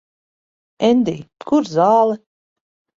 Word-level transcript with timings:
Endij, 0.89 1.21
kur 1.47 1.65
zāle? 1.77 2.15